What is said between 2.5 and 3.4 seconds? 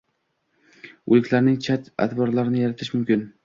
yaratish mumkin